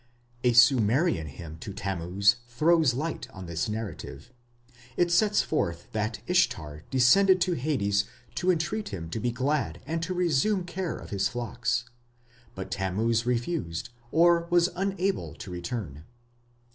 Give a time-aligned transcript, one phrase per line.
[0.43, 4.31] A Sumerian hymn to Tammuz throws light on this narrative.
[4.97, 10.01] It sets forth that Ishtar descended to Hades to entreat him to be glad and
[10.01, 11.85] to resume care of his flocks,
[12.55, 16.05] but Tammuz refused or was unable to return.